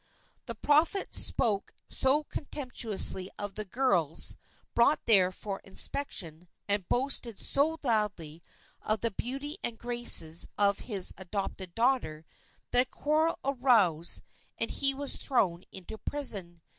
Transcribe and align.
The 0.47 0.55
prophet 0.55 1.13
spoke 1.13 1.75
so 1.87 2.23
contemptuously 2.23 3.29
of 3.37 3.53
the 3.53 3.63
girls 3.65 4.35
brought 4.73 5.05
there 5.05 5.31
for 5.31 5.59
inspection, 5.59 6.47
and 6.67 6.89
boasted 6.89 7.39
so 7.39 7.77
loudly 7.83 8.41
of 8.81 9.01
the 9.01 9.11
beauty 9.11 9.57
and 9.63 9.77
graces 9.77 10.47
of 10.57 10.79
his 10.89 11.13
adopted 11.19 11.75
daughter, 11.75 12.25
that 12.71 12.87
a 12.87 12.89
quarrel 12.89 13.37
arose 13.45 14.23
and 14.57 14.71
he 14.71 14.95
was 14.95 15.17
thrown 15.17 15.65
into 15.71 15.99
prison. 15.99 16.63